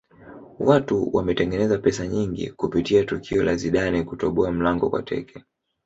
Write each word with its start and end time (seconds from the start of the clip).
watu 0.59 1.09
wametengeneza 1.15 1.77
pesa 1.77 2.07
nyingi 2.07 2.51
kupitia 2.51 3.03
tukio 3.05 3.43
la 3.43 3.55
zidane 3.55 4.03
kutoboa 4.03 4.51
mlango 4.51 4.89
kwa 4.89 5.03
teke 5.03 5.43